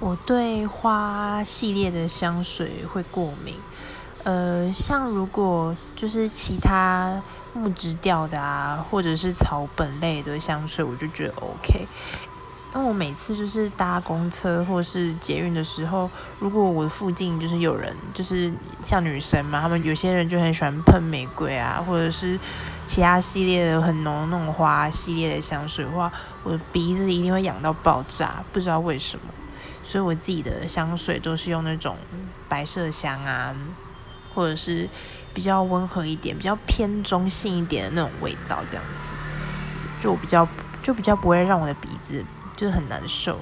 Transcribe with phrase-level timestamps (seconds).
[0.00, 3.54] 我对花系列的香水会过敏，
[4.22, 7.20] 呃，像如果就是其他
[7.52, 11.88] 木质调的啊，或者是草本类的香水，我就觉得 OK。
[12.74, 16.08] 因为我每次就是搭公车或是捷运的时候，
[16.38, 22.38] 如果我附近就是有人，就是像女生嘛，他们有些人就很喜欢喷玫瑰啊，或者是
[22.86, 26.12] 其他系列的很浓那种花系列的香水的话，
[26.44, 29.24] 我的鼻子一定会痒到爆炸，不知道为什么。
[29.88, 31.96] 所以我自己的香水都是用那种
[32.46, 33.56] 白色香啊，
[34.34, 34.86] 或者是
[35.32, 39.00] 比较温和一点、比较偏中性一点的那种味道，这样子
[39.98, 40.46] 就比较
[40.82, 42.22] 就比较不会让我的鼻子
[42.54, 43.40] 就是很难受。